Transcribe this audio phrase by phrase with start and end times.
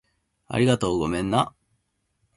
[0.47, 0.97] ありがとう。
[0.97, 1.53] ごめんな